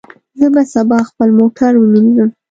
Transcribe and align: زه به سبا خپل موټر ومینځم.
زه 0.39 0.47
به 0.53 0.63
سبا 0.73 0.99
خپل 1.09 1.29
موټر 1.39 1.71
ومینځم. 1.77 2.29